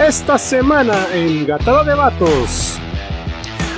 [0.00, 2.78] Esta semana en Gatada de Vatos.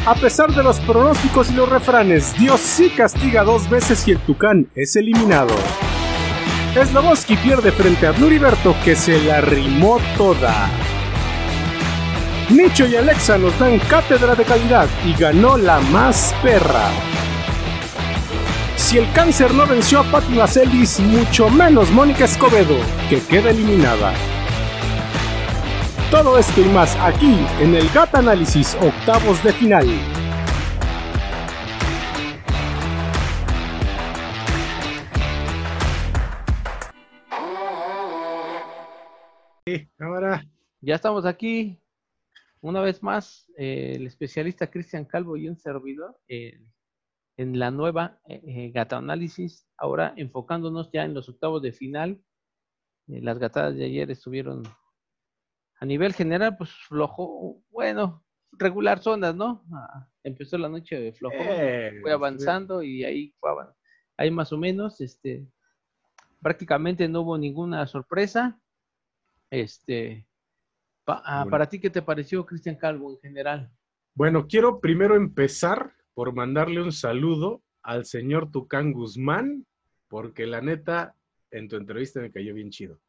[0.06, 4.18] A pesar de los pronósticos y los refranes, Dios sí castiga dos veces y el
[4.18, 5.52] Tucán es eliminado.
[6.74, 10.70] Sloboski pierde frente a Bluriberto que se la rimó toda.
[12.50, 16.88] Nicho y Alexa nos dan cátedra de calidad y ganó la más perra.
[18.76, 22.76] Si el cáncer no venció a Patti Vaselis, mucho menos Mónica Escobedo,
[23.10, 24.12] que queda eliminada.
[26.12, 29.86] Todo esto y más aquí en el GAT Análisis octavos de final.
[39.98, 40.44] ahora
[40.82, 41.80] ya estamos aquí
[42.60, 46.60] una vez más, eh, el especialista Cristian Calvo y un servidor eh,
[47.38, 52.22] en la nueva eh, Gata Análisis, ahora enfocándonos ya en los octavos de final.
[53.06, 54.62] las gatadas de ayer estuvieron
[55.82, 59.64] a nivel general, pues flojo, bueno, regular zonas, ¿no?
[59.72, 61.34] Ah, empezó la noche flojo,
[62.02, 63.50] fue avanzando y ahí fue
[64.16, 65.44] ahí más o menos, este,
[66.40, 68.60] prácticamente no hubo ninguna sorpresa.
[69.50, 70.24] Este,
[71.08, 73.68] ah, para ti, ¿qué te pareció Cristian Calvo en general?
[74.14, 79.66] Bueno, quiero primero empezar por mandarle un saludo al señor Tucán Guzmán,
[80.06, 81.16] porque la neta,
[81.50, 83.00] en tu entrevista me cayó bien chido.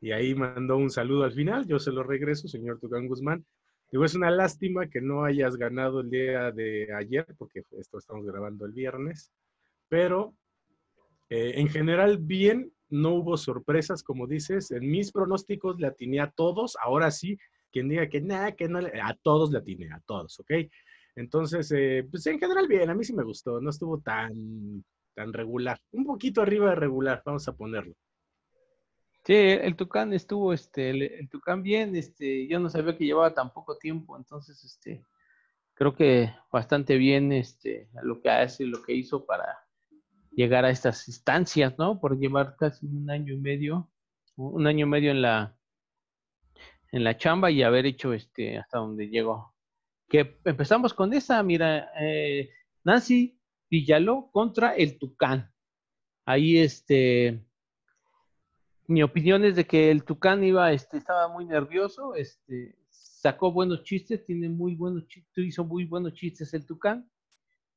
[0.00, 3.44] Y ahí mandó un saludo al final, yo se lo regreso, señor Tucán Guzmán.
[3.92, 8.24] Digo, es una lástima que no hayas ganado el día de ayer, porque esto estamos
[8.24, 9.32] grabando el viernes,
[9.88, 10.34] pero
[11.28, 14.70] eh, en general bien, no hubo sorpresas, como dices.
[14.70, 17.38] En mis pronósticos le atiné a todos, ahora sí,
[17.72, 20.50] quien diga que nada, que no, a todos le atiné, a todos, ¿ok?
[21.16, 24.84] Entonces, eh, pues en general bien, a mí sí me gustó, no estuvo tan,
[25.14, 27.94] tan regular, un poquito arriba de regular, vamos a ponerlo.
[29.30, 33.52] Sí, el Tucán estuvo, este, el, Tucán bien, este, yo no sabía que llevaba tan
[33.52, 35.04] poco tiempo, entonces, este,
[35.74, 39.56] creo que bastante bien, este, lo que hace, lo que hizo para
[40.32, 42.00] llegar a estas instancias, ¿no?
[42.00, 43.88] Por llevar casi un año y medio,
[44.34, 45.56] un año y medio en la,
[46.90, 49.54] en la chamba y haber hecho, este, hasta donde llegó.
[50.08, 52.50] Que empezamos con esa, mira, eh,
[52.82, 53.38] Nancy
[53.70, 55.52] Villaló contra el Tucán.
[56.24, 57.44] Ahí, este,
[58.90, 63.84] mi opinión es de que el Tucán iba, este, estaba muy nervioso, este, sacó buenos
[63.84, 65.04] chistes, tiene muy buenos
[65.36, 67.08] hizo muy buenos chistes el Tucán.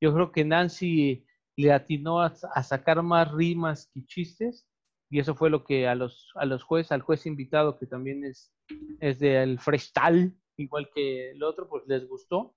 [0.01, 1.23] Yo creo que Nancy
[1.55, 4.67] le atinó a, sacar más rimas que chistes,
[5.11, 8.25] y eso fue lo que a los, a los jueces, al juez invitado, que también
[8.25, 8.51] es,
[8.99, 12.55] es del freestyle, igual que el otro, pues les gustó.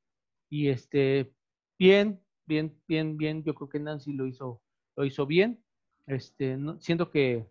[0.48, 1.34] Y este,
[1.78, 4.62] bien, bien, bien, bien, yo creo que Nancy lo hizo,
[4.96, 5.62] lo hizo bien.
[6.06, 7.50] Este, siento que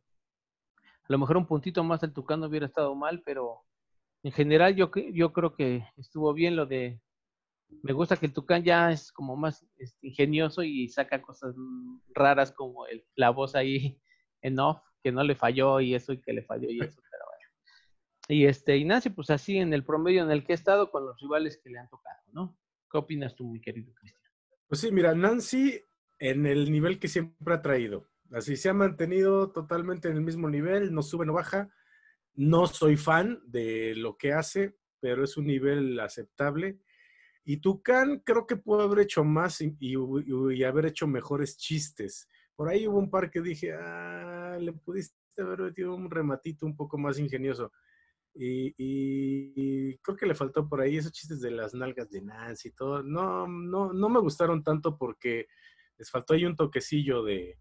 [1.07, 3.63] a lo mejor un puntito más el Tucano hubiera estado mal, pero
[4.23, 6.99] en general yo, yo creo que estuvo bien lo de...
[7.83, 11.55] Me gusta que el Tucán ya es como más este, ingenioso y saca cosas
[12.13, 14.01] raras como el, la voz ahí
[14.41, 17.25] en off, que no le falló y eso y que le falló y eso, pero
[17.25, 17.49] bueno.
[18.27, 21.19] Y este, Ignacio, pues así en el promedio en el que he estado con los
[21.19, 22.57] rivales que le han tocado, ¿no?
[22.91, 24.31] ¿Qué opinas tú, mi querido Cristian?
[24.67, 25.83] Pues sí, mira, Nancy
[26.17, 28.07] en el nivel que siempre ha traído.
[28.31, 31.69] Así se ha mantenido totalmente en el mismo nivel, no sube, no baja.
[32.33, 36.79] No soy fan de lo que hace, pero es un nivel aceptable.
[37.45, 42.27] Y Tucán creo que pudo haber hecho más y, haber hecho mejores chistes.
[42.55, 46.75] Por ahí hubo un par que dije, ah, le pudiste haber metido un rematito un
[46.75, 47.71] poco más ingenioso.
[48.33, 52.69] Y, y, creo que le faltó por ahí esos chistes de las nalgas de Nancy
[52.69, 53.01] y todo.
[53.03, 55.47] No, no, no me gustaron tanto porque
[55.97, 57.57] les faltó ahí un toquecillo de,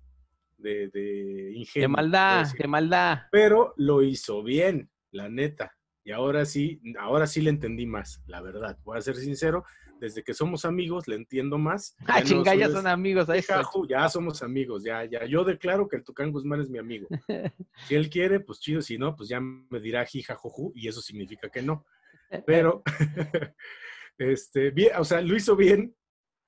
[0.57, 1.89] de, de ingenio.
[1.89, 3.19] De maldad, de maldad.
[3.31, 5.73] Pero lo hizo bien, la neta.
[6.05, 8.79] Y ahora sí, ahora sí le entendí más, la verdad.
[8.85, 9.65] Voy a ser sincero,
[10.01, 11.97] desde que somos amigos le entiendo más.
[12.07, 13.29] Ah, chinga, ya son amigos.
[13.31, 13.43] Ahí
[13.89, 15.25] ya somos amigos, ya, ya.
[15.25, 17.09] Yo declaro que el Tucán Guzmán es mi amigo.
[17.89, 21.01] Si él quiere, pues chido, si no, pues ya me dirá jija, joju, y eso
[21.01, 21.87] significa que no.
[22.47, 22.83] Pero,
[24.19, 25.95] este, bien, o sea, lo hizo bien,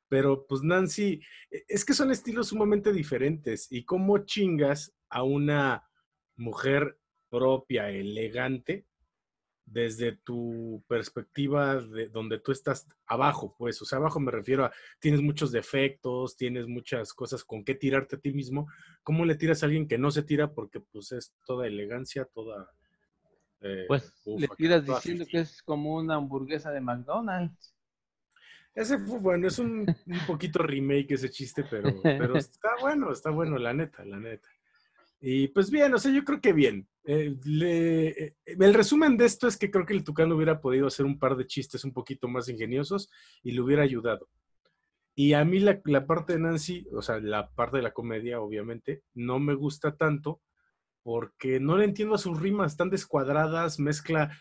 [0.08, 1.20] pero pues Nancy,
[1.50, 3.66] e, es que son estilos sumamente diferentes.
[3.70, 5.88] ¿Y cómo chingas a una
[6.36, 6.98] mujer
[7.28, 8.86] propia, elegante,
[9.66, 14.72] desde tu perspectiva de donde tú estás abajo, pues, o sea, abajo me refiero a,
[15.00, 18.68] tienes muchos defectos, tienes muchas cosas con qué tirarte a ti mismo,
[19.02, 22.70] ¿cómo le tiras a alguien que no se tira porque pues es toda elegancia, toda...
[23.60, 27.74] Eh, pues le tiras diciendo que es como una hamburguesa de McDonald's.
[28.76, 33.31] Ese fue bueno, es un, un poquito remake ese chiste, pero, pero está bueno, está
[33.31, 34.49] bueno, la neta, la neta.
[35.19, 36.87] Y pues bien, o sea, yo creo que bien.
[37.05, 41.06] Eh, eh, el resumen de esto es que creo que el Tucán hubiera podido hacer
[41.06, 43.11] un par de chistes un poquito más ingeniosos
[43.43, 44.28] y le hubiera ayudado.
[45.14, 48.43] Y a mí la, la, parte de Nancy, o sea, la parte de la comedia,
[48.43, 50.43] obviamente, no me gusta tanto
[51.02, 54.37] porque no le entiendo a sus rimas, están descuadradas, mezcla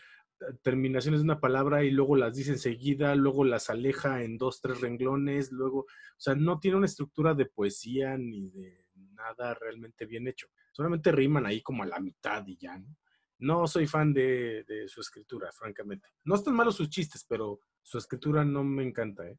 [0.62, 4.80] terminaciones de una palabra y luego las dice enseguida, luego las aleja en dos, tres
[4.80, 5.86] renglones, luego, o
[6.18, 10.48] sea, no tiene una estructura de poesía ni de nada realmente bien hecho.
[10.72, 12.96] Solamente riman ahí como a la mitad y ya, ¿no?
[13.38, 16.08] No soy fan de, su escritura, francamente.
[16.24, 19.38] No están malos sus chistes, pero su escritura no me encanta, ¿eh?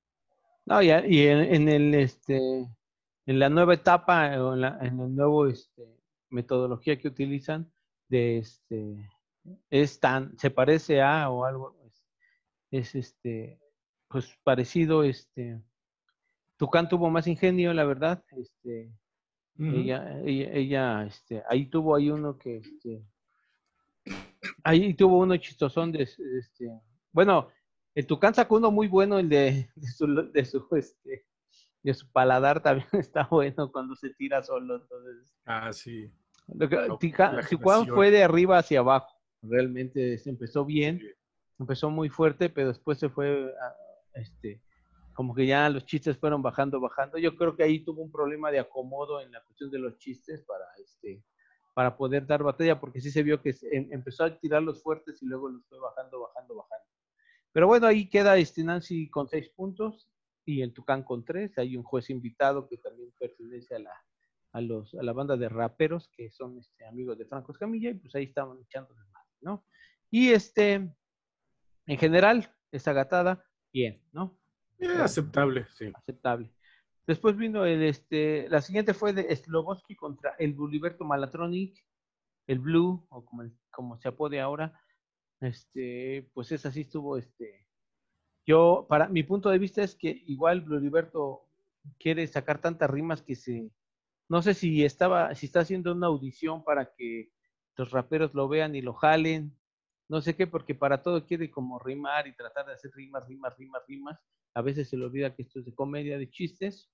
[0.66, 2.38] No, y, en, el, este,
[3.26, 5.98] en la nueva etapa, en, en el nuevo, este,
[6.30, 7.72] metodología que utilizan,
[8.10, 9.10] de este,
[9.70, 11.76] es tan, se parece a o algo,
[12.72, 13.60] es, este,
[14.08, 15.62] pues parecido, este,
[16.58, 18.92] Tucán tuvo más ingenio, la verdad, este,
[19.60, 23.04] ella, ella, este, ahí tuvo ahí uno que, este,
[24.64, 26.70] ahí tuvo uno chistosón de, este,
[27.12, 27.50] bueno,
[27.96, 31.26] el Tucán sacó uno muy bueno, el de, de su, de su, este,
[31.84, 35.34] de su paladar también está bueno cuando se tira solo, entonces.
[35.46, 36.12] Ah, sí.
[36.48, 36.70] Lo
[37.88, 39.17] fue de arriba hacia abajo
[39.50, 41.02] realmente se empezó bien,
[41.60, 43.54] empezó muy fuerte, pero después se fue,
[44.14, 44.62] este,
[45.14, 47.18] como que ya los chistes fueron bajando, bajando.
[47.18, 50.44] Yo creo que ahí tuvo un problema de acomodo en la cuestión de los chistes
[50.44, 51.24] para, este,
[51.74, 55.22] para poder dar batalla, porque sí se vio que em, empezó a tirar los fuertes
[55.22, 56.86] y luego los fue bajando, bajando, bajando.
[57.52, 60.08] Pero bueno, ahí queda este Nancy con seis puntos
[60.46, 61.58] y el Tucán con tres.
[61.58, 63.94] Hay un juez invitado que también pertenece a la,
[64.52, 67.96] a, los, a la banda de raperos que son este, amigos de Franco Escamilla y
[67.96, 68.94] pues ahí estaban echando
[69.42, 69.66] ¿no?
[70.10, 70.74] Y este,
[71.86, 74.38] en general, esa gatada, bien, ¿no?
[75.01, 75.92] aceptable, sí.
[75.94, 76.51] Aceptable.
[77.07, 81.84] Después vino el, este, la siguiente fue de Sloboski contra el Buliberto Malatronic,
[82.48, 84.80] el Blue, o como, como se apode ahora.
[85.39, 87.68] Este, pues esa sí estuvo, este,
[88.48, 91.50] yo, para mi punto de vista es que igual Buliberto
[92.00, 93.69] quiere sacar tantas rimas que se,
[94.30, 97.31] no sé si estaba, si está haciendo una audición para que
[97.77, 99.56] los raperos lo vean y lo jalen,
[100.09, 103.56] no sé qué, porque para todo quiere como rimar y tratar de hacer rimas, rimas,
[103.57, 104.19] rimas, rimas.
[104.53, 106.89] A veces se le olvida que esto es de comedia, de chistes.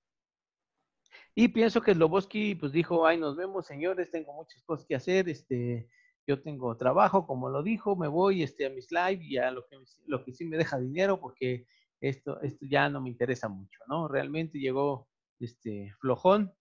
[1.35, 5.30] Y pienso que Sloboski pues dijo, ay, nos vemos señores, tengo muchas cosas que hacer,
[5.30, 5.89] este,
[6.27, 9.65] yo tengo trabajo, como lo dijo, me voy este, a mis live y a lo
[9.68, 9.77] que,
[10.07, 11.68] lo que sí me deja dinero porque
[12.01, 14.07] esto, esto ya no me interesa mucho, ¿no?
[14.07, 15.07] Realmente llegó
[15.39, 16.53] este, flojón,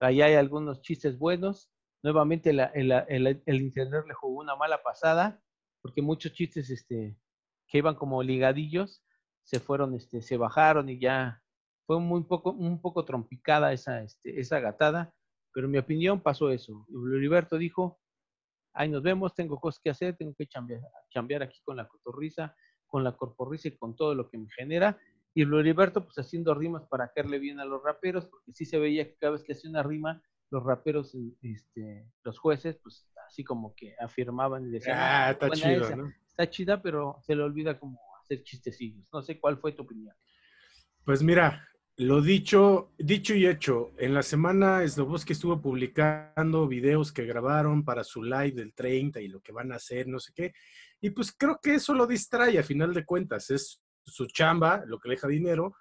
[0.00, 1.70] ahí hay algunos chistes buenos,
[2.02, 5.42] nuevamente el, Internet le jugó una mala pasada,
[5.82, 7.16] porque muchos chistes este,
[7.66, 9.04] que iban como ligadillos
[9.42, 11.42] se fueron, este, se bajaron y ya
[11.86, 15.14] fue muy poco, un poco trompicada esa, este, esa gatada,
[15.52, 16.86] pero en mi opinión pasó eso.
[17.14, 17.98] Heriberto dijo,
[18.74, 22.54] ahí nos vemos, tengo cosas que hacer, tengo que chambear, aquí con la cotorriza,
[22.86, 24.98] con la corporriza y con todo lo que me genera.
[25.34, 29.06] Y Heriberto pues haciendo rimas para caerle bien a los raperos, porque sí se veía
[29.06, 33.74] que cada vez que hacía una rima los raperos, este, los jueces, pues así como
[33.74, 36.12] que afirmaban y decían, ah, está chido, ¿no?
[36.28, 39.08] Está chida, pero se le olvida como hacer chistecillos.
[39.12, 40.14] No sé cuál fue tu opinión.
[41.04, 44.82] Pues mira, lo dicho, dicho y hecho, en la semana
[45.26, 49.72] que estuvo publicando videos que grabaron para su live del 30 y lo que van
[49.72, 50.52] a hacer, no sé qué.
[51.00, 53.50] Y pues creo que eso lo distrae a final de cuentas.
[53.50, 55.74] Es su chamba, lo que le deja dinero,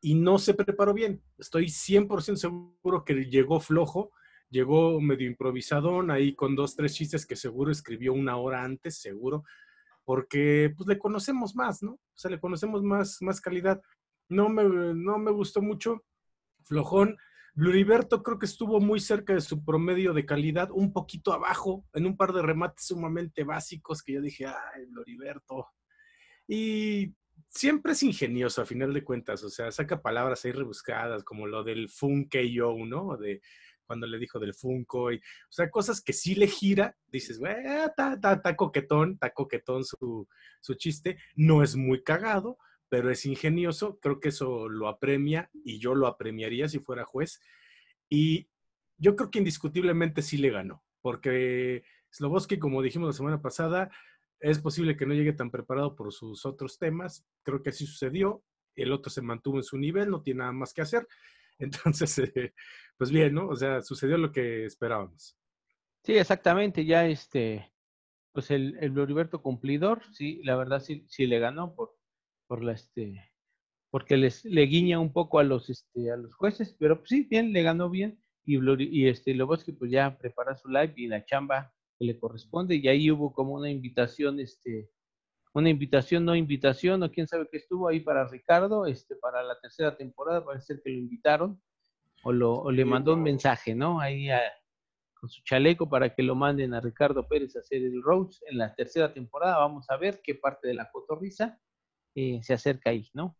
[0.00, 1.22] y no se preparó bien.
[1.38, 4.12] Estoy 100% seguro que llegó flojo,
[4.48, 9.44] llegó medio improvisadón ahí con dos, tres chistes que seguro escribió una hora antes, seguro,
[10.04, 11.92] porque pues le conocemos más, ¿no?
[11.92, 13.80] O sea, le conocemos más, más calidad.
[14.28, 16.04] No me, no me gustó mucho.
[16.64, 17.16] Flojón.
[17.52, 22.06] Bluriberto creo que estuvo muy cerca de su promedio de calidad, un poquito abajo, en
[22.06, 25.66] un par de remates sumamente básicos que yo dije, ay, Bluriberto.
[26.46, 27.12] Y
[27.50, 31.62] siempre es ingenioso a final de cuentas, o sea, saca palabras ahí rebuscadas, como lo
[31.64, 33.16] del Funke yo, ¿no?
[33.16, 33.42] De
[33.84, 37.56] cuando le dijo del Funko, y, o sea, cosas que sí le gira, dices, güey,
[37.84, 40.28] está coquetón, está coquetón su,
[40.60, 42.56] su chiste, no es muy cagado,
[42.88, 47.40] pero es ingenioso, creo que eso lo apremia y yo lo apremiaría si fuera juez.
[48.08, 48.48] Y
[48.96, 53.90] yo creo que indiscutiblemente sí le ganó, porque Sloboski, como dijimos la semana pasada,
[54.40, 57.26] es posible que no llegue tan preparado por sus otros temas.
[57.42, 58.42] Creo que así sucedió.
[58.74, 61.06] El otro se mantuvo en su nivel, no tiene nada más que hacer.
[61.58, 62.54] Entonces, eh,
[62.96, 63.48] pues bien, ¿no?
[63.48, 65.36] O sea, sucedió lo que esperábamos.
[66.02, 66.84] Sí, exactamente.
[66.86, 67.70] Ya este,
[68.32, 71.94] pues el, el Floriberto cumplidor, sí, la verdad sí, sí le ganó por,
[72.46, 73.30] por la este,
[73.90, 77.26] porque les le guiña un poco a los este, a los jueces, pero pues, sí,
[77.28, 78.18] bien, le ganó bien.
[78.46, 82.76] y, y este Loboski pues ya prepara su live y la chamba que le corresponde
[82.76, 84.90] y ahí hubo como una invitación, este,
[85.52, 89.60] una invitación, no invitación, o quién sabe qué estuvo ahí para Ricardo, este, para la
[89.60, 91.60] tercera temporada, parece ser que lo invitaron,
[92.22, 94.00] o, lo, o le mandó un mensaje, ¿no?
[94.00, 94.28] Ahí
[95.14, 98.56] con su chaleco para que lo manden a Ricardo Pérez a hacer el Rose en
[98.56, 99.58] la tercera temporada.
[99.58, 101.60] Vamos a ver qué parte de la cotorriza
[102.14, 103.36] eh, se acerca ahí, ¿no?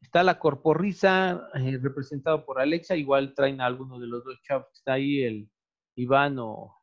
[0.00, 4.68] Está, la corporrisa eh, representado por Alexa, igual traen a alguno de los dos chavos
[4.72, 5.50] está ahí, el
[5.96, 6.74] Iván o,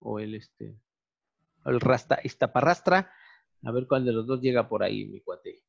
[0.00, 0.76] o el este
[1.64, 3.10] el Rasta, Estaparrastra,
[3.64, 5.62] a ver cuál de los dos llega por ahí, mi cuate.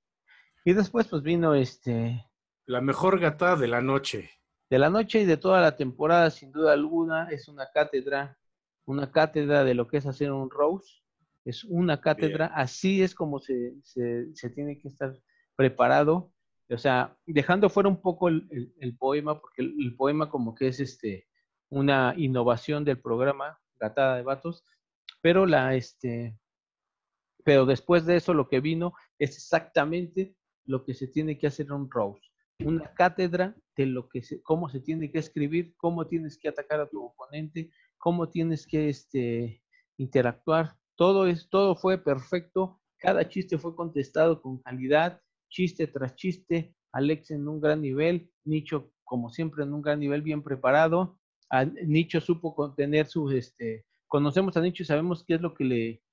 [0.66, 2.26] Y después, pues vino este.
[2.66, 4.30] La mejor gatada de la noche.
[4.70, 8.38] De la noche y de toda la temporada, sin duda alguna, es una cátedra,
[8.86, 11.02] una cátedra de lo que es hacer un Rose.
[11.46, 15.18] Es una cátedra, así es como se, se, tiene que estar
[15.56, 16.32] preparado.
[16.70, 21.28] O sea, dejando fuera un poco el, poema, porque el, poema como que es este
[21.70, 24.64] una innovación del programa Gatada de Vatos,
[25.22, 26.38] pero la este
[27.44, 31.68] pero después de eso lo que vino es exactamente lo que se tiene que hacer
[31.68, 32.22] en un Rose.
[32.60, 36.82] Una cátedra de lo que se, cómo se tiene que escribir, cómo tienes que atacar
[36.82, 39.64] a tu oponente, cómo tienes que este,
[39.98, 40.76] interactuar.
[40.96, 42.82] Todo, es, todo fue perfecto.
[42.98, 46.76] Cada chiste fue contestado con calidad, chiste tras chiste.
[46.92, 51.19] Alex en un gran nivel, Nicho como siempre en un gran nivel bien preparado.
[51.86, 56.04] Nicho supo contener sus, este, conocemos a Nicho y sabemos qué es lo que le,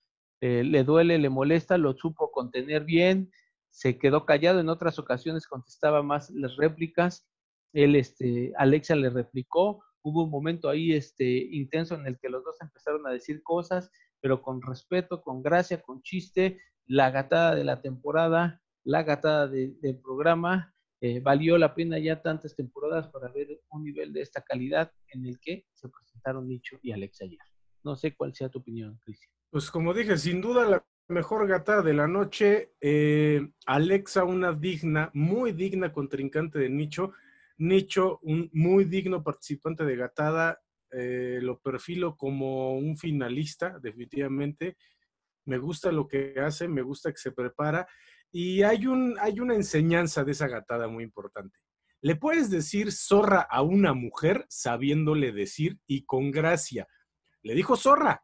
[0.40, 3.30] eh, le duele, le molesta, lo supo contener bien,
[3.70, 7.28] se quedó callado, en otras ocasiones contestaba más las réplicas,
[7.72, 12.44] él, este, Alexa le replicó, hubo un momento ahí este, intenso en el que los
[12.44, 13.90] dos empezaron a decir cosas,
[14.20, 19.98] pero con respeto, con gracia, con chiste, la gatada de la temporada, la gatada del
[20.02, 24.92] programa, eh, valió la pena ya tantas temporadas para ver un nivel de esta calidad
[25.08, 27.40] en el que se presentaron Nicho y Alexa ayer.
[27.84, 29.32] No sé cuál sea tu opinión, Cristian.
[29.50, 32.72] Pues como dije, sin duda la mejor gata de la noche.
[32.80, 37.12] Eh, Alexa, una digna, muy digna contrincante de Nicho.
[37.58, 40.60] Nicho, un muy digno participante de gatada.
[40.92, 44.76] Eh, lo perfilo como un finalista, definitivamente.
[45.44, 47.86] Me gusta lo que hace, me gusta que se prepara.
[48.38, 51.58] Y hay, un, hay una enseñanza de esa gatada muy importante.
[52.02, 56.86] Le puedes decir zorra a una mujer sabiéndole decir y con gracia.
[57.40, 58.22] Le dijo zorra,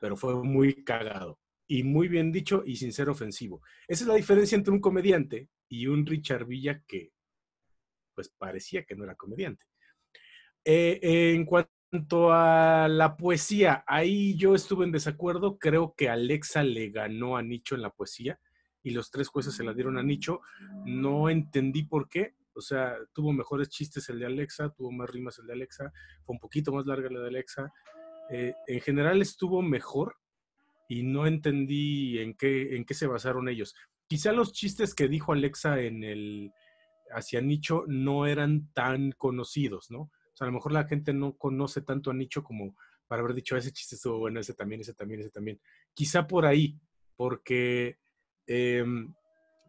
[0.00, 3.60] pero fue muy cagado y muy bien dicho y sin ser ofensivo.
[3.86, 7.12] Esa es la diferencia entre un comediante y un Richard Villa que
[8.14, 9.66] pues parecía que no era comediante.
[10.64, 15.58] Eh, en cuanto a la poesía, ahí yo estuve en desacuerdo.
[15.58, 18.40] Creo que Alexa le ganó a Nicho en la poesía
[18.82, 20.40] y los tres jueces se la dieron a Nicho.
[20.84, 22.34] No entendí por qué.
[22.54, 25.92] O sea, tuvo mejores chistes el de Alexa, tuvo más rimas el de Alexa,
[26.24, 27.72] fue un poquito más larga la de Alexa.
[28.30, 30.16] Eh, en general estuvo mejor
[30.88, 33.74] y no entendí en qué, en qué se basaron ellos.
[34.06, 36.52] Quizá los chistes que dijo Alexa en el
[37.14, 40.00] hacia Nicho no eran tan conocidos, ¿no?
[40.00, 43.34] O sea, a lo mejor la gente no conoce tanto a Nicho como para haber
[43.34, 45.60] dicho, ese chiste estuvo bueno, ese también, ese también, ese también.
[45.92, 46.80] Quizá por ahí,
[47.14, 47.98] porque
[48.46, 49.12] em,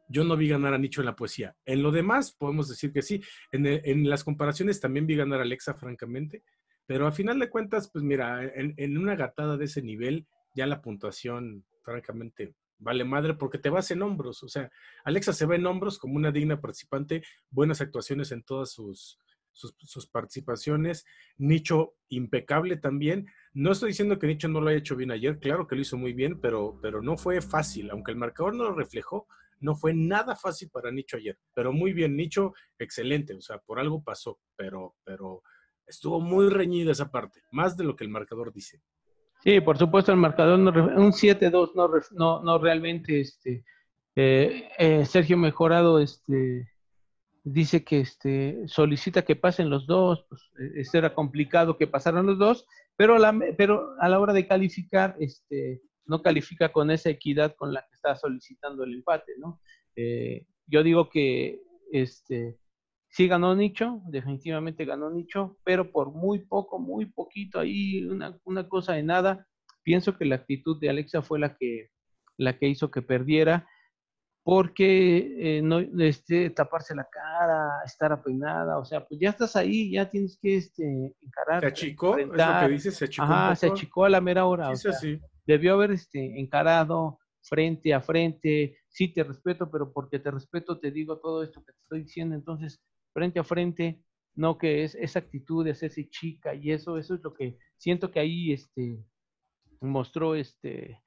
[0.07, 1.55] yo no vi ganar a Nicho en la poesía.
[1.65, 3.21] En lo demás, podemos decir que sí.
[3.51, 6.43] En, las comparaciones también vi ganar a Alexa, francamente.
[6.85, 10.81] Pero a final de cuentas, pues mira, en, una gatada de ese nivel, ya la
[10.81, 14.43] puntuación, francamente, vale madre porque te vas en hombros.
[14.43, 14.69] O sea,
[15.03, 19.17] Alexa se ve en hombros como una digna participante, buenas actuaciones en todas sus,
[19.53, 21.05] sus, participaciones.
[21.37, 23.27] Nicho impecable también.
[23.53, 25.97] No estoy diciendo que Nicho no lo haya hecho bien ayer, claro que lo hizo
[25.97, 27.89] muy bien, pero, pero no fue fácil.
[27.91, 29.27] Aunque el marcador no lo reflejó,
[29.59, 31.37] no fue nada fácil para Nicho ayer.
[31.53, 33.33] Pero muy bien, Nicho, excelente.
[33.33, 35.43] O sea, por algo pasó, pero, pero
[35.85, 38.81] estuvo muy reñida esa parte, más de lo que el marcador dice.
[39.43, 43.65] Sí, por supuesto, el marcador, no, un 7-2 no, no, no, realmente, este,
[44.15, 46.69] eh, eh, Sergio Mejorado, este,
[47.43, 50.41] dice que este, solicita que pasen los dos, pues,
[50.75, 56.21] este era complicado que pasaran los dos, pero, a la hora de calificar, este, no
[56.21, 59.59] califica con esa equidad con la que está solicitando el empate, ¿no?
[60.65, 62.57] yo digo que este,
[63.13, 68.93] Sí ganó Nicho, definitivamente ganó Nicho, pero por muy poco, muy poquito, ahí una, cosa
[68.93, 69.47] de nada.
[69.83, 71.91] Pienso que la actitud de Alexa fue la que,
[72.37, 73.67] la que hizo que perdiera,
[74.43, 79.91] porque eh, no este, taparse la cara, estar apeinada, o sea, pues ya estás ahí,
[79.91, 81.61] ya tienes que este, encarar.
[81.61, 83.23] Se achicó, es lo que dices, se achicó.
[83.23, 84.75] Ajá, se achicó a la mera hora.
[84.75, 90.79] Sí, Debió haber este, encarado frente a frente, sí te respeto, pero porque te respeto
[90.79, 92.81] te digo todo esto que te estoy diciendo, entonces
[93.13, 94.01] frente a frente,
[94.35, 98.11] no que es esa actitud de hacerse chica y eso, eso es lo que siento
[98.11, 98.97] que ahí este,
[99.81, 101.01] mostró, este,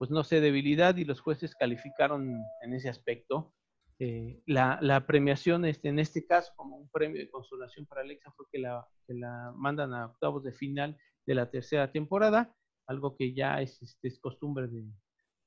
[0.00, 3.52] pues no sé, debilidad y los jueces calificaron en ese aspecto.
[3.98, 8.32] Eh, la, la, premiación, este, en este caso, como un premio de consolación para Alexa,
[8.34, 13.34] fue que la, la mandan a octavos de final de la tercera temporada, algo que
[13.34, 14.86] ya es, este, es costumbre de,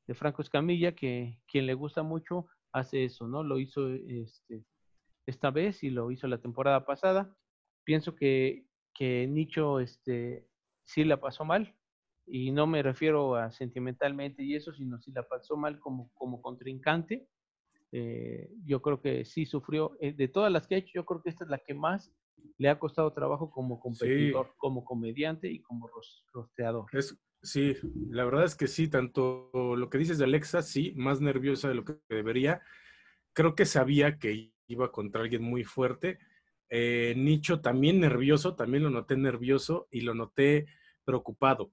[0.05, 3.41] de, Franco Escamilla, que quien le gusta mucho hace eso, ¿no?
[3.41, 4.65] Lo hizo este,
[5.25, 7.35] esta vez y lo hizo la temporada pasada.
[7.83, 10.47] Pienso que, que Nicho este,
[10.85, 11.75] sí la pasó mal,
[12.25, 16.41] y no me refiero a sentimentalmente y eso, sino si la pasó mal como, como
[16.41, 17.27] contrincante.
[17.91, 21.21] Eh, yo creo que sí sufrió, eh, de todas las que ha hecho, yo creo
[21.21, 22.11] que esta es la que más
[22.57, 25.89] le ha costado trabajo como competidor, como comediante y como
[26.33, 26.85] rostreador.
[26.91, 27.75] Es, sí,
[28.09, 31.75] la verdad es que sí, tanto lo que dices de Alexa, sí, más nerviosa de
[31.75, 32.61] lo que debería.
[33.33, 36.19] Creo que sabía que iba contra alguien muy fuerte.
[36.69, 40.65] Eh, Nicho también nervioso, también lo noté nervioso y lo noté
[41.03, 41.71] preocupado.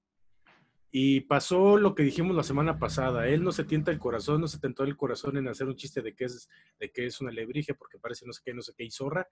[0.93, 3.29] Y pasó lo que dijimos la semana pasada.
[3.29, 6.03] Él no se tienta el corazón, no se tentó el corazón en hacer un chiste
[6.03, 6.49] de que es,
[6.81, 9.29] de que es una lebrige porque parece no sé qué, no sé qué, y zorra.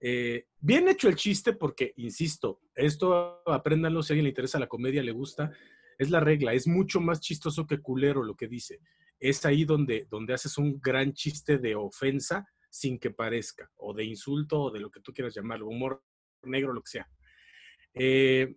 [0.00, 4.68] Eh, bien hecho el chiste porque, insisto, esto apréndanlo si a alguien le interesa la
[4.68, 5.50] comedia, le gusta,
[5.98, 8.80] es la regla, es mucho más chistoso que culero lo que dice.
[9.18, 14.04] Es ahí donde, donde haces un gran chiste de ofensa sin que parezca, o de
[14.04, 16.04] insulto, o de lo que tú quieras llamarlo, humor
[16.42, 17.08] negro, lo que sea.
[17.94, 18.56] Eh,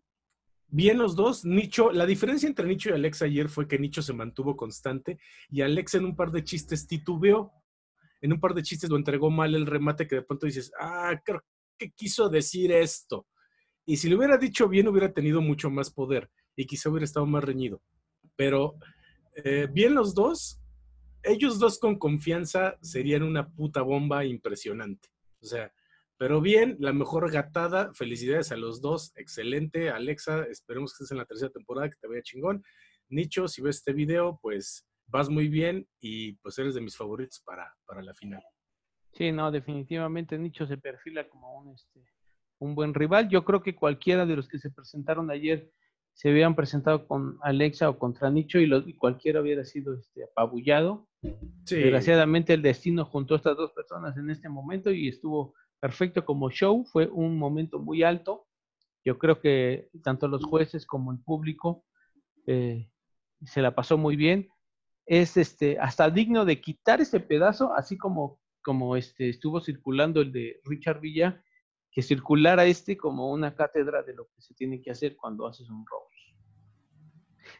[0.68, 1.46] bien los dos.
[1.46, 5.20] Nicho, la diferencia entre Nicho y Alex ayer fue que Nicho se mantuvo constante
[5.50, 7.52] y Alex en un par de chistes titubeó.
[8.22, 11.20] En un par de chistes lo entregó mal el remate que de pronto dices, ah,
[11.24, 11.44] creo
[11.78, 13.28] que quiso decir esto.
[13.86, 17.26] Y si lo hubiera dicho bien, hubiera tenido mucho más poder y quizá hubiera estado
[17.26, 17.82] más reñido.
[18.36, 18.76] Pero
[19.36, 20.60] eh, bien los dos,
[21.24, 25.10] ellos dos con confianza serían una puta bomba impresionante.
[25.42, 25.72] O sea,
[26.18, 27.94] pero bien, la mejor gatada.
[27.94, 29.12] Felicidades a los dos.
[29.16, 29.90] Excelente.
[29.90, 32.64] Alexa, esperemos que estés en la tercera temporada, que te vaya chingón.
[33.10, 37.42] Nicho, si ves este video, pues vas muy bien y pues eres de mis favoritos
[37.46, 38.44] para, para la final.
[39.14, 42.04] Sí, no, definitivamente Nicho se perfila como un, este,
[42.60, 43.30] un buen rival.
[43.30, 45.72] Yo creo que cualquiera de los que se presentaron ayer
[46.14, 51.08] se hubieran presentado con Alexa o contra Nicho y, cualquiera hubiera sido este, apabullado.
[51.22, 56.50] Desgraciadamente el destino juntó a estas dos personas en este momento y estuvo perfecto como
[56.50, 58.48] show, fue un momento muy alto.
[59.06, 61.86] Yo creo que tanto los jueces como el público
[62.46, 62.90] eh,
[63.46, 64.50] se la pasó muy bien.
[65.06, 70.32] Es este, hasta digno de quitar ese pedazo, así como, como este, estuvo circulando el
[70.32, 71.42] de Richard Villa,
[71.92, 75.70] que circulara este como una cátedra de lo que se tiene que hacer cuando haces
[75.70, 76.08] un roast.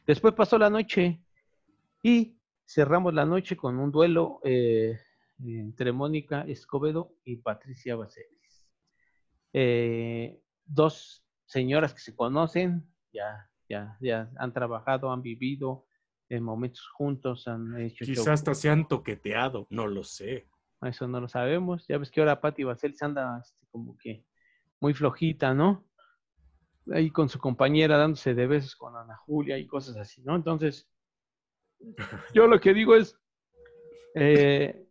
[0.06, 1.22] Después pasó la noche
[2.04, 5.00] y cerramos la noche con un duelo eh,
[5.44, 8.68] entre Mónica Escobedo y Patricia Bacelis.
[9.54, 15.86] Eh, dos señoras que se conocen, ya, ya, ya han trabajado, han vivido
[16.30, 18.06] en momentos juntos, han hecho...
[18.06, 20.50] Quizás hasta se han toqueteado, no lo sé.
[20.82, 21.88] Eso no lo sabemos.
[21.88, 24.26] Ya ves que ahora Pati Bacelis anda este, como que
[24.80, 25.88] muy flojita, ¿no?
[26.94, 30.36] Ahí con su compañera dándose de besos con Ana Julia y cosas así, ¿no?
[30.36, 30.90] Entonces,
[32.34, 33.18] yo lo que digo es,
[34.16, 34.87] eh,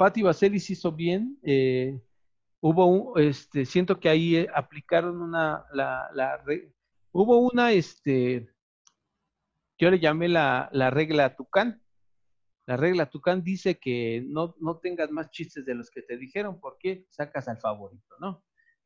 [0.00, 1.38] Patti Vaselis hizo bien.
[1.42, 2.00] Eh,
[2.60, 5.66] hubo un, este, siento que ahí eh, aplicaron una,
[7.12, 8.48] hubo una, este,
[9.78, 11.82] yo le llamé la, la regla Tucán.
[12.64, 16.58] La regla Tucán dice que no, no tengas más chistes de los que te dijeron
[16.60, 18.42] porque sacas al favorito, ¿no?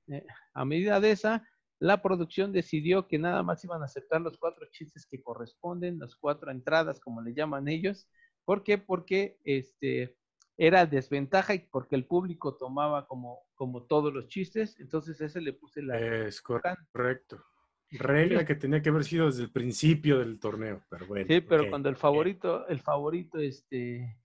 [0.09, 1.49] Eh, a medida de esa,
[1.79, 6.17] la producción decidió que nada más iban a aceptar los cuatro chistes que corresponden, las
[6.17, 8.09] cuatro entradas, como le llaman ellos.
[8.45, 8.79] ¿Por qué?
[8.79, 10.17] Porque este,
[10.57, 15.83] era desventaja porque el público tomaba como, como todos los chistes, entonces ese le puse
[15.83, 15.99] la...
[15.99, 17.45] Es correcto.
[17.91, 21.27] Regla que tenía que haber sido desde el principio del torneo, pero bueno.
[21.29, 24.19] Sí, pero cuando el favorito, el favorito, este,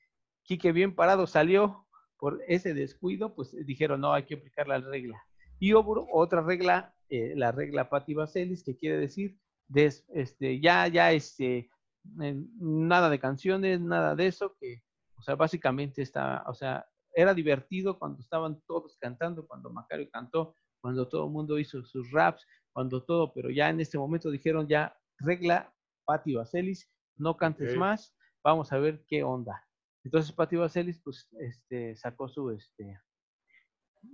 [0.44, 1.86] Quique bien parado salió
[2.18, 5.22] por ese descuido, pues dijeron, no, hay que aplicar la regla.
[5.60, 9.38] Y hubo otra regla, eh, la regla Patti Vaselis, que quiere decir,
[9.76, 11.70] este, ya, ya, este,
[12.04, 14.82] nada de canciones, nada de eso, que
[15.20, 20.56] o sea, básicamente está, o sea, era divertido cuando estaban todos cantando, cuando Macario cantó,
[20.82, 24.68] cuando todo el mundo hizo sus raps, cuando todo, pero ya en este momento dijeron
[24.68, 25.74] ya, regla,
[26.06, 29.62] Pati Vaselis, no cantes más, vamos a ver qué onda.
[30.06, 33.02] Entonces Pati Vaselis, pues, este, sacó su, este,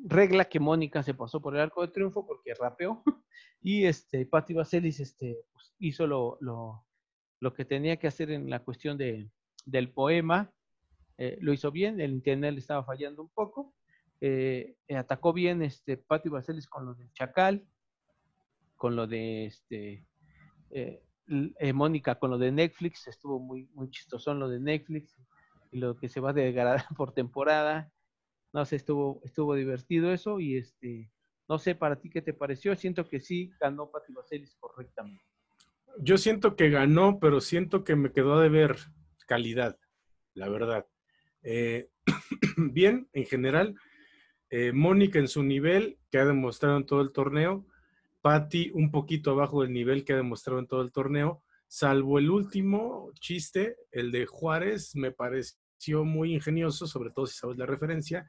[0.06, 3.04] regla que Mónica se pasó por el arco de triunfo porque rapeó,
[3.62, 6.84] y este, Pati Vaselis, este, pues, hizo lo, lo,
[7.40, 9.30] lo que tenía que hacer en la cuestión de,
[9.66, 10.55] del poema,
[11.18, 13.74] eh, lo hizo bien, el internet le estaba fallando un poco.
[14.22, 17.66] eh, atacó bien este Patti Vaselis con lo del Chacal,
[18.76, 20.06] con lo de este
[20.72, 25.18] eh, eh, Mónica con lo de Netflix, estuvo muy, muy chistosón lo de Netflix
[25.72, 27.92] y lo que se va a degradar por temporada.
[28.54, 31.12] No sé, estuvo, estuvo divertido eso y este,
[31.50, 32.76] no sé para ti qué te pareció.
[32.76, 35.24] Siento que sí ganó Patti Vaselis correctamente.
[36.00, 38.78] Yo siento que ganó, pero siento que me quedó de ver
[39.28, 39.78] calidad,
[40.34, 40.86] la verdad.
[41.46, 41.90] Eh,
[42.58, 43.76] bien, en general,
[44.50, 47.66] eh, Mónica en su nivel, que ha demostrado en todo el torneo,
[48.22, 52.32] Patti un poquito abajo del nivel que ha demostrado en todo el torneo, salvo el
[52.32, 58.28] último chiste, el de Juárez, me pareció muy ingenioso, sobre todo si sabes la referencia.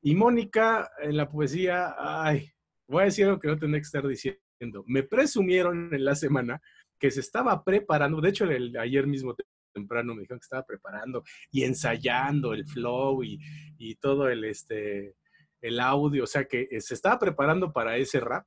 [0.00, 2.50] Y Mónica en la poesía, ay,
[2.88, 4.84] voy a decir algo que no tendría que estar diciendo.
[4.86, 6.62] Me presumieron en la semana
[6.98, 9.34] que se estaba preparando, de hecho el, ayer mismo
[9.76, 13.38] temprano me dijeron que estaba preparando y ensayando el flow y,
[13.78, 15.14] y todo el, este,
[15.60, 18.46] el audio, o sea que se estaba preparando para ese rap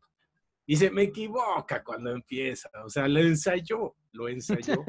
[0.69, 2.69] y se me equivoca cuando empieza.
[2.85, 4.85] O sea, lo ensayó, lo ensayó.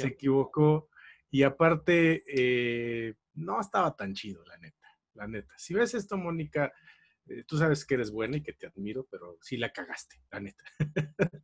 [0.00, 0.90] Se equivocó.
[1.28, 4.88] Y aparte, eh, no estaba tan chido, la neta.
[5.14, 5.52] La neta.
[5.56, 6.72] Si ves esto, Mónica,
[7.26, 10.38] eh, tú sabes que eres buena y que te admiro, pero sí la cagaste, la
[10.38, 10.64] neta.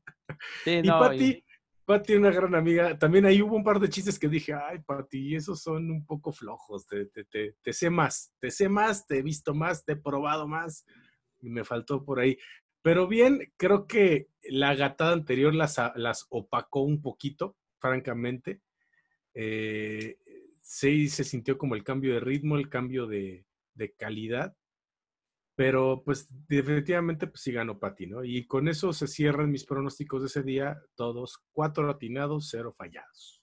[0.66, 1.44] y no, Pati,
[1.84, 5.34] Pati, una gran amiga, también ahí hubo un par de chistes que dije, ay, Pati,
[5.36, 9.18] esos son un poco flojos, te, te, te, te, sé más, te sé más, te
[9.18, 10.86] he visto más, te he probado más,
[11.40, 12.38] y me faltó por ahí.
[12.82, 18.60] Pero bien, creo que la gatada anterior las, las opacó un poquito, francamente.
[19.34, 20.18] Eh,
[20.60, 23.46] sí se sintió como el cambio de ritmo, el cambio de,
[23.98, 24.56] calidad.
[25.56, 28.24] Pero pues definitivamente pues sí ganó Pati, ¿no?
[28.24, 33.42] Y con eso se cierran mis pronósticos de ese día, todos cuatro atinados, cero fallados.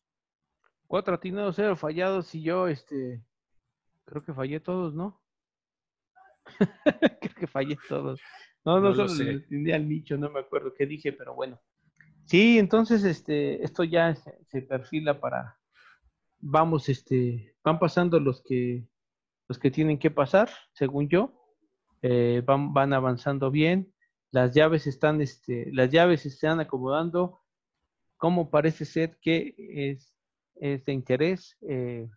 [0.87, 3.23] Cuatro atinados, cero fallados y yo, este,
[4.05, 5.21] creo que fallé todos, ¿no?
[7.21, 8.19] creo que fallé todos.
[8.65, 11.59] No, no, no solo le al nicho, no me acuerdo qué dije, pero bueno.
[12.25, 15.57] Sí, entonces este, esto ya se, perfila para,
[16.39, 18.87] vamos, este, van pasando los que,
[19.47, 21.40] los que tienen que pasar, según yo,
[22.01, 23.93] eh, van, van avanzando bien,
[24.31, 27.41] las llaves están, este, las llaves se están acomodando,
[28.17, 30.13] como parece ser que es,
[30.55, 32.07] es de interés eh,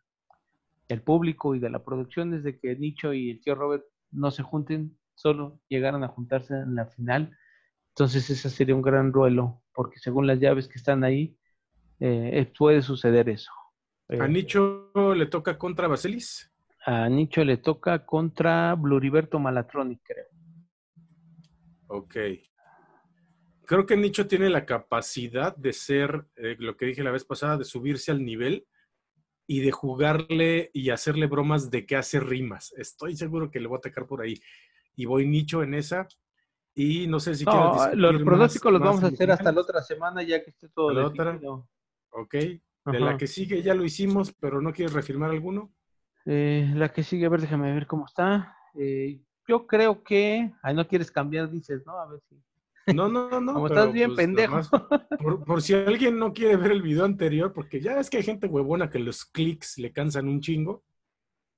[0.89, 4.43] el público y de la producción desde que Nicho y el tío Robert no se
[4.43, 7.37] junten solo llegaran a juntarse en la final.
[7.91, 11.39] Entonces ese sería un gran duelo, porque según las llaves que están ahí,
[12.01, 13.53] eh, puede suceder eso.
[14.09, 16.53] ¿A eh, Nicho le toca contra Baselis?
[16.87, 20.27] A Nicho le toca contra Bluriberto Malatronic, creo.
[21.87, 22.17] Ok.
[23.67, 27.57] Creo que Nicho tiene la capacidad de ser, eh, lo que dije la vez pasada,
[27.57, 28.67] de subirse al nivel
[29.47, 32.75] y de jugarle y hacerle bromas de que hace rimas.
[32.77, 34.41] Estoy seguro que le voy a atacar por ahí
[34.97, 36.07] y voy nicho en esa.
[36.75, 40.23] Y no sé si no, Los pronósticos los vamos a hacer hasta la otra semana,
[40.23, 41.41] ya que esté todo la otra.
[42.11, 42.35] Ok.
[42.35, 45.74] De la que sigue ya lo hicimos, pero ¿no quieres reafirmar alguno?
[46.27, 48.57] Eh, la que sigue, a ver, déjame ver cómo está.
[48.75, 50.53] Eh, yo creo que.
[50.63, 51.99] Ay, no quieres cambiar, dices, ¿no?
[51.99, 52.95] A ver si.
[52.95, 53.53] No, no, no.
[53.55, 54.61] Como estás bien pues, pendejo.
[55.19, 58.23] por, por, si alguien no quiere ver el video anterior, porque ya es que hay
[58.23, 60.85] gente huevona que los clics le cansan un chingo.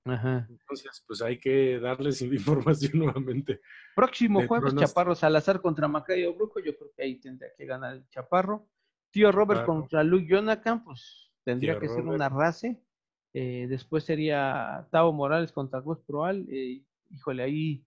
[0.06, 3.60] Entonces, pues hay que darles información nuevamente.
[3.94, 6.60] Próximo jueves, Chaparro Salazar contra Macayo Brujo.
[6.60, 8.68] Yo creo que ahí tendría que ganar el Chaparro.
[9.10, 12.80] Tío Robert contra Luke Jonathan, pues tendría que ser una race.
[13.38, 16.46] Eh, después sería Tavo Morales contra Gus Proal.
[16.50, 17.84] Eh, híjole, ahí,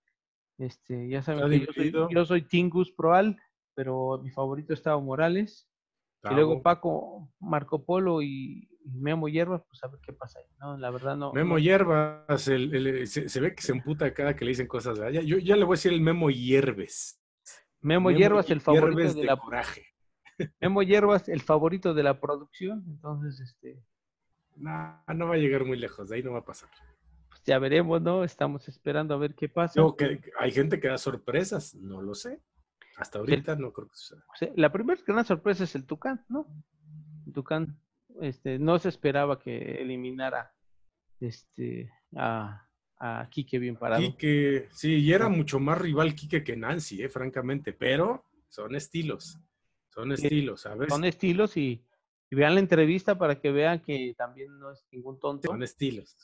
[0.60, 3.36] este, ya saben que yo soy, yo soy Tingus Proal,
[3.74, 5.68] pero mi favorito es Tavo Morales.
[6.30, 10.78] Y luego Paco, Marco Polo y, Memo Hierbas, pues a ver qué pasa ahí, ¿no?
[10.78, 11.34] La verdad no.
[11.34, 15.22] Memo Hierbas, se, ve que se emputa cada que le dicen cosas, ¿verdad?
[15.22, 17.20] Yo ya le voy a decir el Memo Hierbes.
[17.82, 19.84] Memo, Hierbas, el favorito de, la coraje.
[20.62, 23.82] Memo Hierbas, el favorito de la producción, entonces este.
[24.60, 26.70] No, no va a llegar muy lejos, de ahí no va a pasar.
[27.30, 28.24] Pues ya veremos, ¿no?
[28.24, 29.82] Estamos esperando a ver qué pasa.
[29.98, 32.42] que hay gente que da sorpresas, no lo sé.
[32.98, 34.24] Hasta ahorita no creo que suceda.
[34.58, 36.48] la primera gran sorpresa es el Tucán, ¿no?
[37.26, 37.80] El Tucán
[38.20, 40.54] este, no se esperaba que eliminara
[41.22, 42.68] este, a,
[42.98, 44.02] a Quique bien parado.
[44.02, 49.40] Quique, sí, y era mucho más rival Quique que Nancy, eh, francamente, pero son estilos,
[49.88, 50.90] son estilos, ¿sabes?
[50.90, 51.86] Son estilos y,
[52.36, 55.50] vean la entrevista para que vean que también no es ningún tonto.
[55.50, 56.16] Son estilos.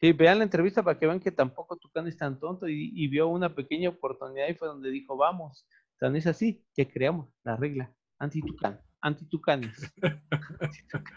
[0.00, 3.08] Sí, vean la entrevista para que vean que tampoco Tucán es tan tonto y, y
[3.08, 5.66] vio una pequeña oportunidad y fue donde dijo, vamos,
[5.98, 9.92] tan es así que creamos la regla anti-Tucán antitucanes.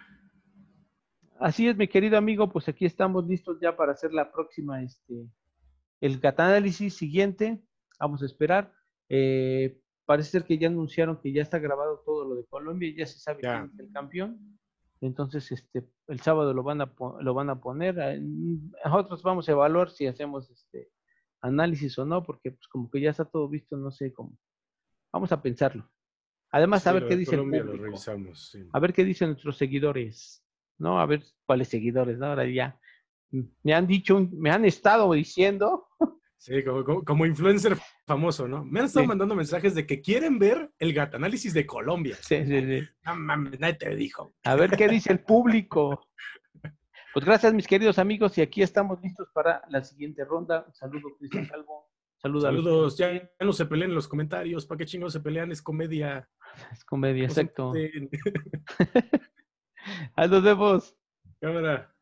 [1.39, 5.27] Así es, mi querido amigo, pues aquí estamos listos ya para hacer la próxima, este,
[5.99, 7.61] el análisis siguiente,
[7.99, 8.71] vamos a esperar.
[9.09, 13.05] Eh, parece ser que ya anunciaron que ya está grabado todo lo de Colombia, ya
[13.05, 14.59] se sabe quién es el campeón.
[15.01, 18.21] Entonces, este, el sábado lo van a, lo van a poner.
[18.85, 20.91] Nosotros vamos a evaluar si hacemos este
[21.41, 24.37] análisis o no, porque pues como que ya está todo visto, no sé cómo.
[25.11, 25.89] Vamos a pensarlo.
[26.51, 27.97] Además, a ver qué dice el público.
[28.71, 30.45] A ver qué dicen nuestros seguidores,
[30.77, 30.99] ¿no?
[30.99, 32.27] A ver cuáles seguidores, ¿no?
[32.27, 32.79] Ahora ya
[33.63, 35.87] me han dicho, me han estado diciendo
[36.43, 36.61] Sí,
[37.05, 38.65] como, influencer famoso, ¿no?
[38.65, 42.17] Me han estado mandando mensajes de que quieren ver el gatanálisis de Colombia.
[42.19, 42.85] Sí, sí, sí.
[43.05, 44.35] No mames, nadie te dijo.
[44.43, 46.05] A ver qué dice el público.
[47.13, 50.65] Pues gracias, mis queridos amigos, y aquí estamos listos para la siguiente ronda.
[50.73, 51.89] Saludos, Cristian Calvo.
[52.17, 52.43] Saludos.
[52.43, 52.97] Saludos.
[52.97, 54.65] Ya, no se peleen en los comentarios.
[54.65, 55.49] ¿Para qué chingos se pelean?
[55.49, 56.27] Es comedia.
[56.73, 57.71] Es comedia, exacto.
[60.15, 60.93] Ahí nos vemos.
[61.39, 61.92] Cámara.